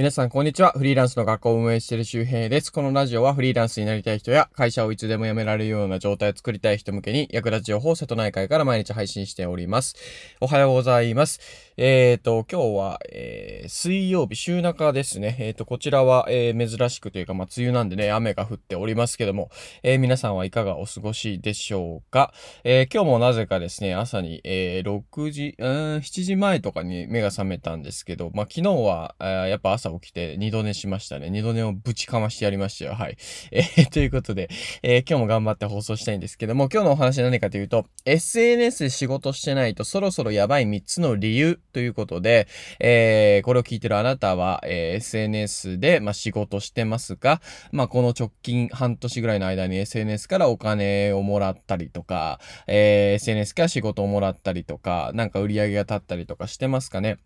[0.00, 0.72] 皆さん、こんにちは。
[0.72, 2.72] フリーランスの学校を運営している周平です。
[2.72, 9.96] このラジオはフリーランスになりたい人や会社をいつでも辞められるような状態を作りたい人向けに役立つ情報を瀬戸内海から毎日配信しております。
[10.40, 11.38] おはようございます。
[11.82, 15.34] えっ、ー、と、今日は、えー、水曜日、週中ですね。
[15.40, 19.48] えっ、ー、と、こちらは、えー、珍しくというか、まあ、梅雨なんでね、雨が降っておりますけども、
[19.82, 22.34] えー、皆さんはいかがお過ごしでしょうか？
[22.64, 31.30] えー、今日もなぜかですね、朝に、えー、6時、うん、7時前とかに目が覚めたんですけど、まあ、昨日は、え、やっぱ朝起きて二度寝しましたね。
[31.30, 32.94] 二度寝をぶちかましてやりましたよ。
[32.94, 33.16] はい。
[33.52, 34.50] えー、ということで、
[34.82, 42.48] えー、今日も頑張って放送したいんですけども、今日のお話は何かというと、SNS で仕事してないとそろそろやばい3つの理由ということで、
[42.78, 47.40] えー、これを聞いてるあなたは、えー、SNS で、まあ、仕事してますが、
[47.72, 57.18] まあ、この直近半年ぐらいの間に SNS からお金をもらったりとか、えー、SNS から仕事をもらったりとか、なんか売り上げが立ったりとかしてますかね？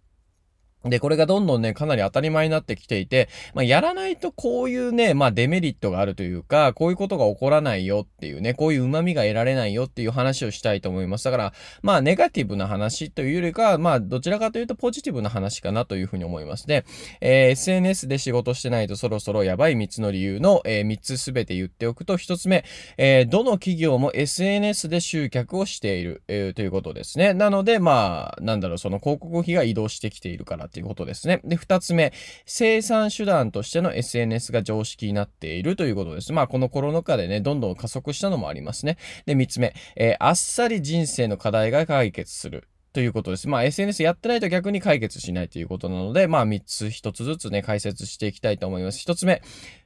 [0.85, 11.25] で、これがどんどんね、かなり当たり前になってきていて、まあ、やらないとこういうね、まあ、デメリットがあるというか、こういうことが起こらないよっていうね、こういう旨味が得られないよっていう話をしたいと思います。
[11.25, 16.67] だから、まあ、ネガティブな話というよりか、まあ、どちらかというとポジティブな話かなというふうに思います。
[16.67, 16.85] で、
[17.21, 22.65] えー、SNS で仕事してないとそろそろやばい3つの理由の、えー、3つすべて言っておくと、1つ目、
[22.99, 27.33] えー、どの企業も SNS で集客をしている、えー、ということですね。
[27.35, 31.41] なので、まあ、なんだろう、その広告費が移動してきているからっていうことですね。
[31.45, 32.13] で、二つ目、
[32.47, 36.33] 生産手段としての SNS が常識になっているということです。
[36.33, 38.99] まあ、このコロナ禍でね、どんどん加速したのもありますね。
[39.25, 42.69] で、三つ目、えー、あっさり人生の課題が解決する。
[42.93, 43.49] ということです。
[43.49, 49.05] まあ SNS やってないと逆に解決しないということなので、まあ3つ1つずつね、解説していきたいと思います。
[49.05, 49.43] 1つ目、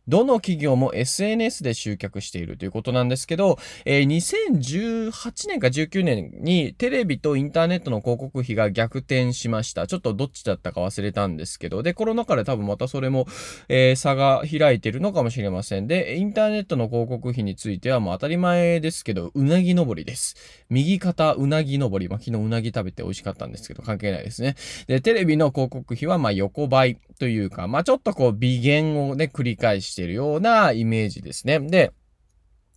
[0.09, 9.87] どの企業も SNS で集客しているということなんですけど、えー、2018年か19年にテレビとインターネットの広告費が逆転しました。
[9.87, 13.27] ちょっとどっちだったか忘れたんですけど、で、コロナ禍で多分またそれも、
[13.69, 15.87] えー、差が開いてるのかもしれません。
[15.87, 20.37] で、インターネットの広告費についてはもう当たり前ですけど、うなぎ登りです。
[20.71, 22.09] 右肩うなぎ登り。
[22.09, 24.55] まあ、昨日うなぎ食べて美味しかったんですけど、関係ないですね。
[24.87, 31.59] で、テレビの広告費はま横ばいというか、まあ、ちょっとこう微減をね、繰り返してしてるようなイメージですね。
[31.59, 31.93] で、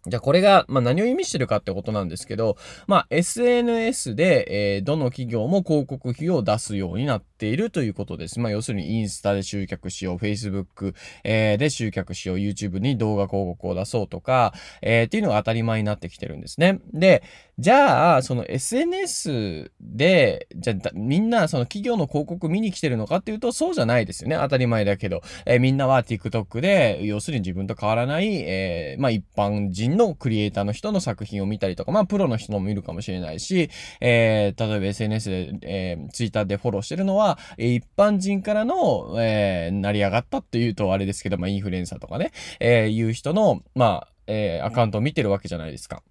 [0.08, 8.40] じゃあこれが、まあ、何を意味してるかってことなんですけど、まあ、SNS で、えー、どの企業も広告費を出すようになってているということです。
[8.40, 10.94] まあ、要するにインスタで集客しよう、Facebook、
[11.24, 14.54] えー、で集客しよう、YouTube に動画広告を出そうとか、
[14.84, 16.80] えー、っていうのが当たり前になってきてるんですね。
[16.94, 17.24] で、
[17.58, 24.36] じゃあ、その SNS で、じゃあ、みんなその企業の広告見に来てるのかっていうと、そうじゃないですよね。
[24.36, 25.22] 当たり前だけど。
[25.46, 33.70] えー、みんなは TikTok で、要するに自分と変わらない、えー、まあ一般人のクリエイターの人の作品を見たりとか、まあプロの人も見るかもしれないし、
[34.00, 46.04] え、例えば SNS で、え、Twitter でフォローしてるのは、一般人からの、えー、成り上がったっていうとあれですけど、まあインフルエンサーとかね、えー、いう人の、まあ、えー、アカウントを見てるわけじゃないですか。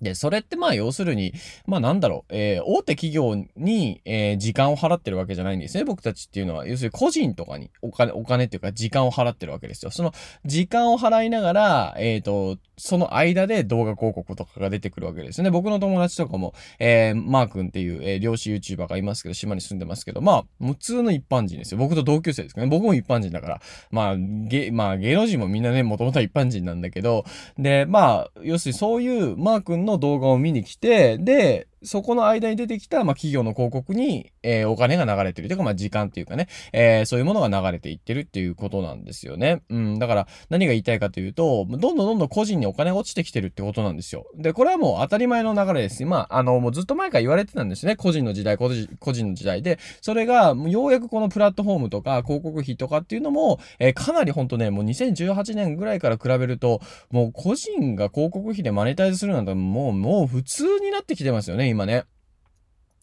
[0.00, 1.32] で、それってまあ要するに、
[1.66, 5.84] まあなんだろう、えー、大手企業に、えー、時間を払ってるわけじゃないんですね。
[5.84, 9.90] 僕たちっていうのは、要するに個人とかにお金、お金っていうか時間を払ってるわけですよ。
[9.90, 10.12] その
[10.44, 15.50] 時間を払いながら、えっ、ー、と、その間で動画広告とかが出てくるわけですね。
[15.50, 21.78] 僕の友達とかも、えー、マー君っていう、えー、漁師 YouTuber がいますけど、島に住んでますけど、まあ、普通の一般人ですよ。
[21.78, 22.66] 僕と同級生ですかね。
[22.66, 27.24] 僕も一般人だから、まあ、芸、まあ、芸能人もみんなね、もともとは一般人なんだけど、
[27.58, 39.62] で、まあ、要するにそういうマー君のの動画を見に来て、で、そこの間に出てきた、まあ、企業の広告に、えー、お金が流れてるというか、まあ、時間っていうかね、えー、そういうものが流れていってるっていうことなんですよね。
[39.68, 44.26] うん、だから、何が言いたいかというと、どんどんどんどん個人にお金が落ちてきてるってことなんですよ。
[44.36, 46.04] で、これはもう当たり前の流れです。
[46.04, 47.96] まあ、あの、もうずっと前から言われてたんですね。
[47.96, 49.78] 個人の時代、個人個人の時代で。
[50.00, 62.04] それが、ようやくこのプラットフォームとか、広告費とかっていうのも、えー、かなりほんとね、もう2018年ぐらいから比べると、もう個人が広告費でマネタイズするなんて、もう、もう普通になってきてますよね、今ね。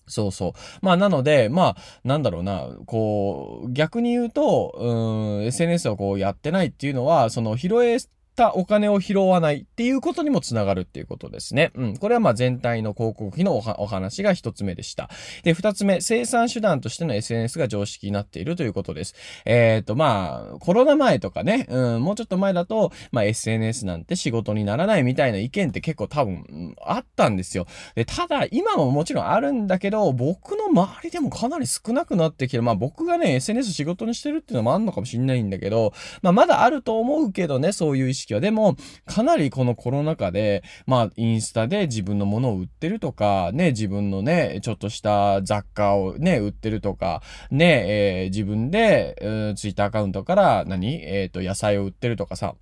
[0.05, 0.51] そうそう。
[0.81, 7.85] まあ、なので、まあ、なんだろうな、こう、逆に言うと、うん、SNS をこうやってないっていうのは、その、拾
[8.33, 11.71] えたお金を拾わないっていうことにもつながるっていうことですね。
[11.75, 11.97] うん。
[11.97, 15.09] これはまあ全体の広告費のお話が一つ目でした。
[15.43, 19.15] で、二つ目、生産手段としての SNS が常識になっているということです。
[19.45, 27.67] えっ、ー、と、まあ、コロナ前とかね、うん、もうちょっと前だと、まあ SNS なんて仕事にならないみたいな意見って結構多分、うん、あったんですよ。
[27.95, 32.63] で、ただ、今ももちろんあるんだけど、僕の周りでもかなり少なくなってきてる。
[32.63, 38.39] まあ僕がね、SNS 仕事にしてるっていうのもあるのかもしれないんだけど、まあまだあると思うけどね、そういう意識識は。
[38.39, 38.75] でも、
[39.05, 47.21] かなりこのコロナ禍で、まあ、インスタで自分のものを売ってるとか、ね、自分のね、ちょっとした雑貨をね、売ってるとか、
[47.51, 52.55] ね、えー、自分で、えー、ツイッターアカウントから何、えっ、ー、と、野菜を売ってるとかさ、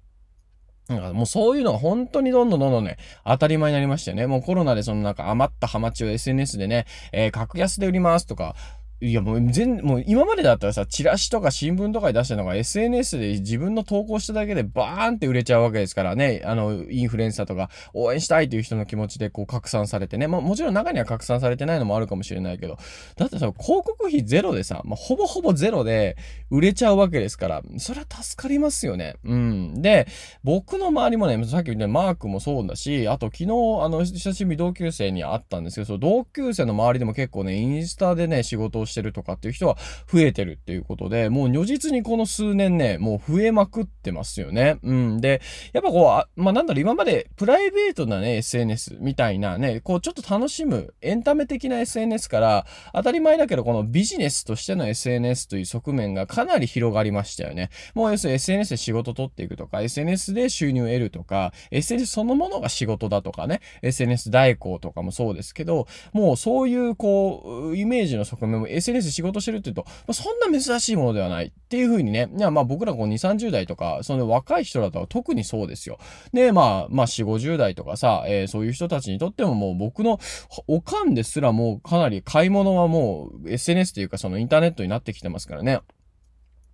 [0.88, 4.28] なんかもうそういうのが本当にどんどんどんどんね、当たり前になりましたよね。
[4.28, 8.56] もうコロナでそのなんか余ったハマチを SNS でね、えー、格安で売りますとか、
[9.04, 16.44] いやもう全、もう今までだったらさ、チラシとか新聞とかに出したのが SNS で自分の投稿しただけでバーンって売れちゃうわけですからね。
[16.46, 20.28] あの、インフルエンサーとか応援したいという人の気持ちでこう拡散されてね。
[20.28, 22.78] まあもちろん中には拡散されてないのもあるかもしれないけど。
[23.16, 26.16] だってさ、広告費ゼロでさ、まあ、ほぼほぼゼロで
[26.52, 29.16] 売れちゃうわけですから、それは助かりますよね。
[29.24, 29.82] うん。
[29.82, 30.06] で、
[30.44, 39.78] 僕の周りもね、さっき言ったマークもそうだし、あと昨日、あの、久しぶり同級生に会ったんですけど、その同級生の周りでも結構ね、インスタでね、仕事をしてるとかっていう人は
[40.12, 44.78] 増えてるっていうことで、もう如実にこの数年ね、もう増えまくってますよね。
[44.84, 45.22] うん。
[45.22, 45.42] で、
[45.74, 57.70] やっぱこう、あまあ、なんだろう、今までプライベートなね、SNS みたいなね、こう、ちょっと楽しむ、エンタメ的な SNS から、当たり前だけど、このビジネスとしての SNS という側面がかなり広がりましたよね。
[57.94, 76.00] もう要するに SNS で仕事取っていくとか、SNS で収入を得るとか、SNS そのものが仕事だとかね、SNS 代行とかもそうですけど、もうそういうこう、イメージの側面も SNS SNS 仕事してるって言うと、まあ、そんな珍しいものではないっていうふうにね、いやまあ僕らこう2、30代とか、その若い人だと特にそうですよ。
[76.34, 80.20] で、まあ、まあ4、50代とかさ、えー、そういう人たちにとってももう僕の
[80.68, 85.82] おかんですらもうかなり買い物はもう SNS というかそのインターネットになってきてますからね。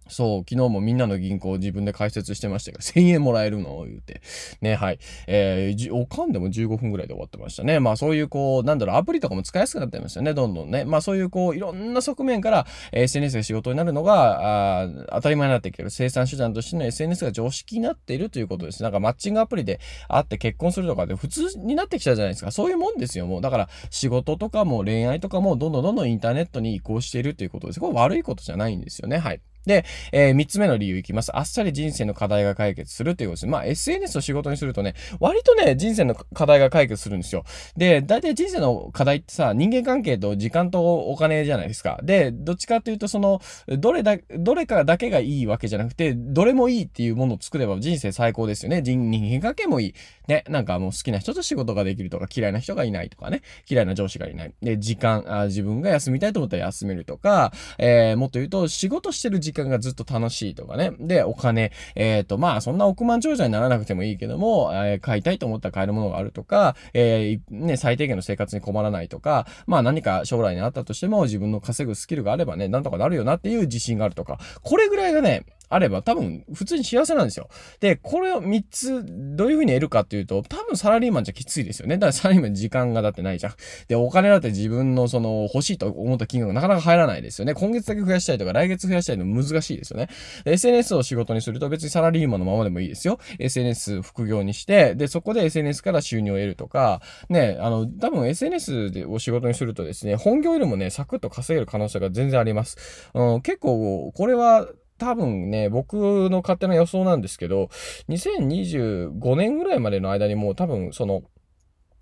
[0.10, 3.84] そう、昨日もみんなの銀行を自分で開設してましたが、1000円もらえるの？
[3.86, 4.22] 言うて。
[4.62, 5.00] ね、はい。
[5.28, 7.80] えー、おかんでも15分ぐらいで終わってましたね。
[7.80, 10.86] まあそういうこう、なんだろう、アプリとかも使いやすくなってますよね、どんどんね。
[10.86, 15.90] まあそういうこう、いろんな側面から、えー、SNS が仕事になるのが、あ当たり前になってきてる。
[15.90, 18.84] 生産手段としての SNS が常識になっているということです。
[18.84, 22.52] なんかマッチングアプリで会って結婚するとかで普通になってきたじゃないですか。
[22.52, 23.42] そういうもんですよ、もう。
[23.42, 27.80] だから仕事とかも恋愛とかもどんどんどんどんインターネットに移行しているということです。
[27.80, 29.18] これ悪いことじゃないんですよね。
[29.18, 29.42] はい。
[29.68, 31.38] で、えー、3つ目の理由いきます。
[31.38, 33.48] あっさり人生の課題が解決するということです。
[33.48, 37.44] まあ、SNS を仕事にするとね、割とね、人生の課題が解決するんですよ。
[37.76, 42.00] で、大体人生の課題ってさ、人間関係と時間とお金じゃないですか。
[42.02, 48.82] で、どっちかっていうと、その、どれだ、どれかだけがいいわけじゃなくて、どれもいいっていうものを作れば人生最高ですよね。
[48.82, 49.96] 人間関係もいい。
[50.28, 54.54] ね、なんかもう好きな人と仕事ができるとか、嫌いな人がいないとかね、嫌いな上司がいない。
[54.62, 60.92] で、時間、あ自分が休みたいと思ったら休めるとか、えー、もっと言うと、仕事してる時間間がずっと楽しいとかね。
[61.00, 77.50] で、お金、えっ、ー、と、まあ、そんな億万長者にならなくてもいいけども、えー、買いたいと思ったら買えるものがあるとか、えー、ね、最低限の生活に困らないとか、まあ何か将来にあったとしても自分の稼ぐスキルがあればね、なんとかなるよなっていう自信があるとか、これぐらいがね、あれば多分普通に幸せなんですよ。
[77.80, 81.98] で、これを3つどういう風に得るかっていうと、多分サラリーマンじゃきついですよね。
[81.98, 83.54] だからサラリーマン時間がだってないじゃん。
[83.88, 87.54] で、お金だって自分のその欲しいと思った金額がなかなか入らないですよね。
[87.54, 90.10] 今月だけ増やしたいとか来月増やしたいの難しいですよね。
[90.46, 93.20] SNS を仕事にすると別にサラリーマンのままでもいいですよ。
[93.40, 103.12] SNS 副業にして、で、そこで SNS から収入を得るとか、ね、あの、多分 SNS でを仕事にするとですね、本業よりもね、サクッと稼げる可能性が全然あります。
[103.14, 104.68] うん、結構、これは、
[104.98, 107.70] 多分ね、僕の勝手な予想なんですけど、
[108.10, 111.24] 2025年ぐらいまでの間にもう多分その、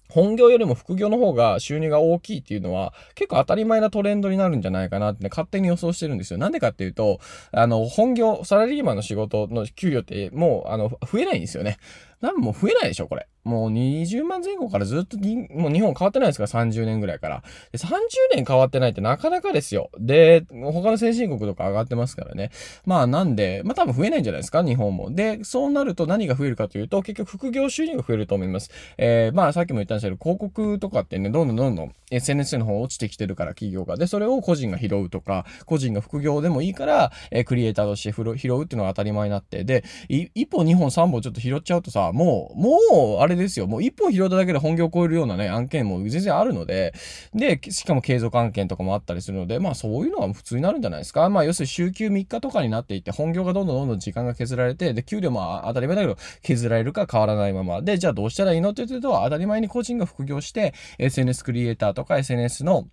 [0.09, 6.39] 本業よりも副業の方が収入が大きいっていうのは結構当たり前なトレンドになるんじゃないかなって、ね、勝手に予想してるんですよ。
[6.39, 7.19] なんでかっていうと、
[7.51, 11.77] あの、本業、サラリーマンの仕事の給料ってもう、あの、増えないんですよね。
[12.25, 13.27] 多分もう増えないでしょ、これ。
[13.43, 15.17] もう20万前後からずっと
[15.53, 17.43] もう日本変わってないですから、30年ぐらいから。
[17.71, 17.89] で30
[18.33, 19.91] 年変わってないってなかなかですよ。
[19.99, 22.49] で、他の先進国とか上がってますからね。
[22.85, 25.13] まあなんで、まあ多分増えないんじゃないですか、日本も。
[25.13, 28.71] で、そうなると何が増えるかというと、結局副業収入が増えると思います。
[28.97, 33.95] えー、まあさっきも言ったんですけど、広告とかってね、どんどんどんどん SNS の方落ちてきてるから、企業が。
[33.95, 43.67] で、それを個人が拾うとか、個人が副業でもいいから、えー、クリエイターとして拾うっていうのが当たり前になって、で、一歩、二本、三本ちょっと拾っちゃうとさ、もう、もう、あれですよ。
[43.67, 46.93] もう一本拾っただけで本業を超えるようなね、案件も全然あるので、
[47.33, 51.29] で、しかも継続案件とかもあったりするので、まあそういうのは普通になるんじゃないですか。
[51.29, 57.81] まあ要するに週休3日とかになっていって、本業がどんどんどんどん時間が削られて、で、給料も当たり前だけど、削られるか変わらないまま。
[57.81, 62.87] で、じゃあどうしたらいいのって言うと、当たり前に個人が副業して、SNS クリエイターとか SNS の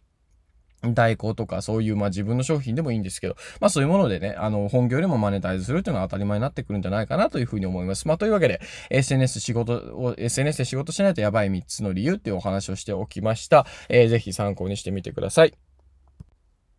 [0.85, 8.09] 代行とかそういうまあ自分の商品でもいいんですけど、まあそういうものでね、あの本業でもマネタイズするっていうのは当たり前になってくるんじゃないかなというふうに思います。
[8.09, 8.61] まあというわけで、
[8.91, 13.67] SNS 仕事を、SNS で仕事しないとやばい3つの理由っていうお話をしておきました。
[13.89, 15.72] えー、ぜひ参考にしてみてください。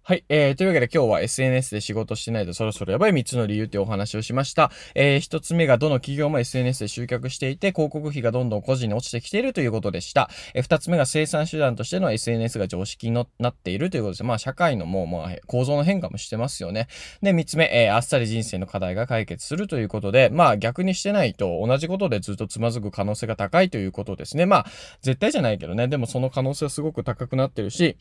[0.06, 0.26] はい。
[0.28, 4.70] えー、というわけで今日は SNS で仕事してないとそろそろやばい3つの理由っていうお話をしました。
[4.96, 10.30] えー、1つ目がどの企業も SNS で集客していて、広告費がどんどん個人に落ちてきているということでした。
[10.56, 14.24] えー、2つ目が生産手段としての SNS が常識になっているということです。
[14.26, 16.90] まあ、社会のもう、まあ、構造の変化もしてますよね。
[17.22, 24.46] で、3つ目、えー、あっさり人生の課題が解決するということで、まあ、逆にしてないと同じことでずっとつまずく可能性が高いということですね。
[24.46, 24.66] まあ、
[25.02, 25.88] 絶対じゃないけどね。
[25.88, 27.96] でもその可能性はすごく高くなってるし、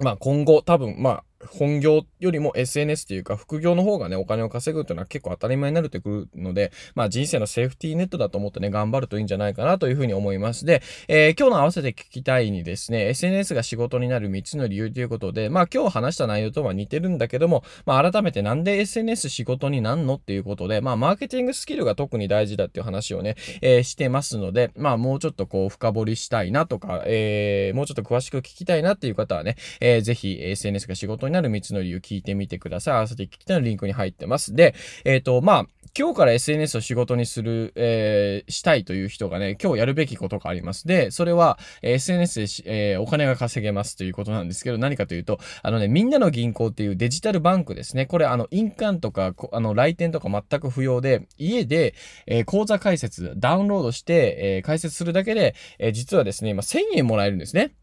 [0.00, 10.64] まあ今後多分、まあ本業よりも SNS っていうか副業の方がね、お金を稼ぐっていうのは結構当たり前になるってくるので、まあ人生のセーフティーネットだと思ってね、頑張るといいんじゃないかなというふうに思います。
[10.64, 32.94] で、えー、今日の合わせて聞きたいにですね、SNS が仕事になる3つの理由ということで、まあ今日話した内容とは似てるんだけども、まあ改めてなんで SNS 仕事になんのっていうことで、まあマーケティングスキルが特に大事だっていう話をね、えー、してますので、まあもうちょっとこう深掘りしたいなとか、えー、もうちょっと詳しく聞きたいなっていう方はね、えー、ぜひ SNS が仕事になる3つの理由聞いてみてください。
[32.94, 34.54] 合わせて聞きたいのリンクに入ってます。
[34.54, 35.66] で、えっ、ー、と、まあ、
[35.96, 40.86] 今日から SNS を仕事にする、えー、したいという人がね、今日やるべきことがあります。
[40.86, 48.06] で、それはえ、SNS でし、えー、お金が稼げますということなんですけど、何かというと、あのね、みんなの銀行っていうデジタルバンクですね。
[48.06, 51.94] これ、あの、印鑑とか、あの、来店とか全く不要で、家で、
[52.26, 57.74] えー、口座開設、ダウンロードして、えー、開設するだけで、えー、実はですね、今1000円もらえるんですね。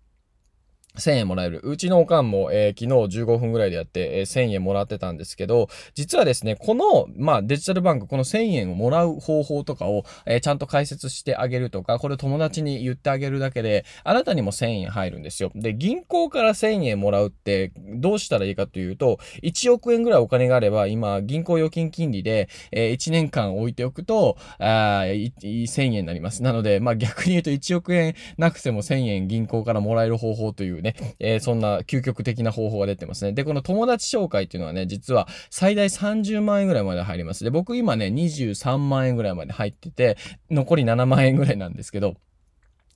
[0.98, 1.62] 1000円もらえる。
[1.64, 15.52] うちのおかんも、えー、昨日15分ぐらいでやって、えー、1000円もらってたんですけど、実はですね、この、まあ、デジタルバンク、この1000円をもらう方法とかを、えー、ちゃんと解説してあげるとか、これ友達に言ってあげるだけで、あなたにも1000円入るんですよ。
[15.56, 26.44] で、銀行から1000円もらうって、どうしたらいいかというと、1億円ぐらいお金があれば、今、銀行預金金利で、えー、1年間置いておくと、あ1000円になります。
[26.44, 33.34] なので、まあ、逆に言うと1億円なくても1000円銀行からもらえる方法というね、えー、そんな究極的な方法が出てますね。
[33.34, 37.44] で、この友達紹介っていうのはね、実は最大30万円ぐらいまで入ります。
[37.44, 40.18] で、僕今ね、23万円ぐらいまで入ってて、
[40.50, 42.16] 残り7万円ぐらいなんですけど、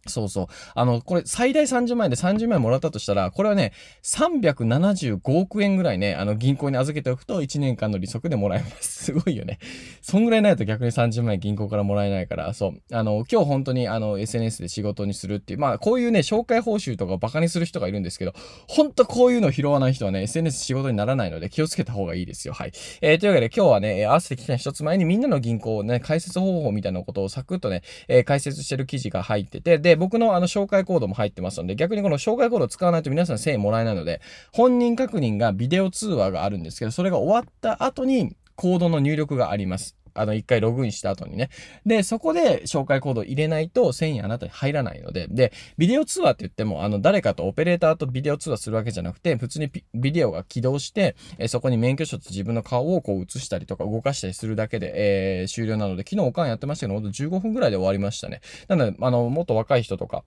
[0.07, 0.47] そうそう。
[0.75, 9.05] あの、これ最大30万円で30万円もらったとしたら、これはね、375億円ぐらいね、あの銀行に預けておくと1年間の利息でもらえます。
[9.05, 9.59] すごいよね。
[10.01, 12.81] そんぐらいないと逆に30万円銀行からもらえないから、そう。
[12.91, 18.33] あの、今日本当にあの SNS で仕事にするっていう、まあこういうね、紹介報酬とかをバカにする人がいるんですけど、
[18.67, 22.53] 本当こういうの拾わない人はね、SNS 仕事にならないので気をつけた方がいいですよ。
[22.53, 22.71] はい。
[23.01, 34.21] えー、というわけで今日はね、合わせてきた一つ前にみんなの銀行をね、解説方法みたいなことをサクッとね、えー、解説してる記事が入ってて、で、僕のあの紹介コードも入ってますので、逆にこの紹介コードを使わないと皆さん1000円もらえないので、
[34.53, 39.95] 本人確認がビデオ通話があるんですけど、それが終わった後にコードの入力があります。
[40.15, 41.49] あの、一回ログインした後にね。
[41.85, 54.93] で、そこで紹介コードを入れないと1000円あなたに入らないので、で、ビデオ通話って言っても、あの、誰かとオペレーターとビデオ通話するわけじゃなくて、普通にビデオが起動して、えそこに免許証と自分の顔をこう映したりとか動かしたりするだけで、
[55.41, 58.41] えー、終了なので、昨日おかんやってましたけど、ほんと15分ぐらいで終わりましたね。
[58.67, 60.23] なので、あの、もっと若い人とか、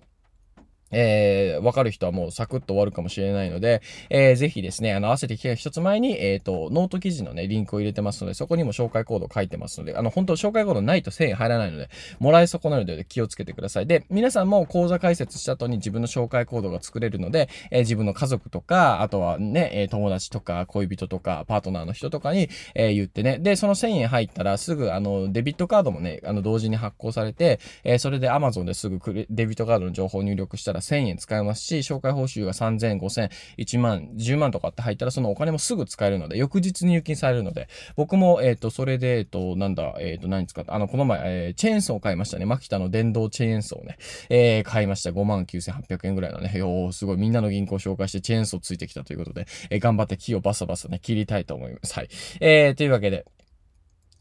[0.90, 13.86] えー、わかる人はもうサクッと終わるかもしれないので、えー、ぜひですね、あの、合わせて聞き一つ前に、えっ、ー、と、ノート記事のね、リンクを入れてますので、そこにも紹介コード書いてますので、あの、本当紹介コードないと1000円入らないので、もらえ損なるので気をつけてください。
[13.86, 28.98] で、皆さんも講座開設した後に自分の紹介コードが作れるので、えー、自分の家族とか、あとはね、え友達とか、恋人とか、パートナーの人とかに、え言ってね、で、その1000円入ったらすぐ、あの、デビットカードもね、あの、同時に発行されて、えそれで Amazon ですぐ
[29.30, 42.46] デビットカードの情報を入力したら1000円使えますし、紹介報酬が3000、5000、1万、10万とかって入ったら、そのお金もすぐ使えるので、翌日入金されるので、僕も、えっ、ー、と、それで、えっ、ー、と、なんだ、えっ、ー、と、何使った、あの、この前、えチェーンソーを買いましたね。
[42.46, 43.98] マキタの電動チェーンソーをね、
[44.30, 45.10] え買いました。
[45.10, 51.94] 5万9800円ぐらいのね、よすごい、みんなの銀行を紹介してチェーンソーついてきたということで、え頑張って木をバサバサね、切りたいと思います。
[51.94, 52.08] はい。
[52.40, 53.26] えー、というわけで、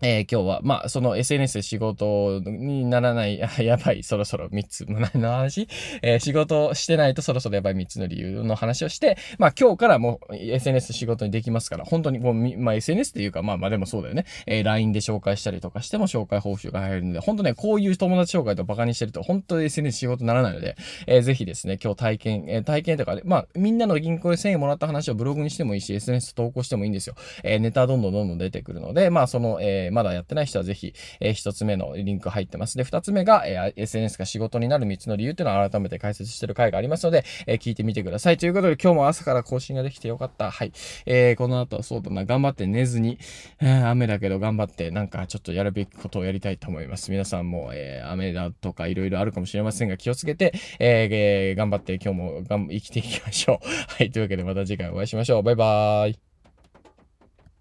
[0.01, 5.67] えー、今日は、まあ、その SNS で仕事にならない、 ややばい、そろそろ3つ、 何の話？
[6.03, 14.25] えー、仕事してないとそろそろやばい3つの理由の話をして、まあ、今日からもう SNS 仕事にできますから、本当にもう、まあ、SNS っていうか、まあまあでもそうだよね。
[14.45, 20.75] えー、LINE で紹介したりとかしても紹介報酬が入るので、本当ね、こういう友達紹介とバカにしてると、本当に SNS 仕事にならないので、
[21.07, 27.15] えー、ぜひですね、今日体験、えー、体験とかで、まあ、みんなの銀行で1000円もらった話をブログにしてもいいし、SNS 投稿してもいいんですよ。
[27.43, 32.77] えー、ネタどんどんどんどん出てくるので、まあ、その、ええー、まだやってない人はぜひ、えー、一つ目のリンク入ってます。
[32.77, 38.37] で、二つ目が、えー、SNS が仕事になる3つの理由っていうのを改めて解説してる回がありますので、え、聞いてみてください。
[38.37, 40.51] ということで、今日も朝から更新ができてよかった。
[40.51, 40.71] はい。
[41.05, 43.17] え、この後、そうだな、頑張って寝ずに、
[43.61, 47.11] え、雨だけど頑張って、なんかちょっとやるべきことをやりたいと思います。
[47.11, 53.67] 皆さんも、え、雨だとかいろいろあるかもしれませんが、気をつけて、えー、頑張って今日もがん生きていきましょう。
[53.97, 54.11] はい。
[54.11, 55.43] というわけで、また次回お会いしましょう。
[55.43, 56.36] バイバーイ。